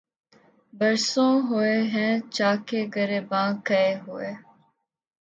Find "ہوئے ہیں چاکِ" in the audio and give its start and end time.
1.49-2.69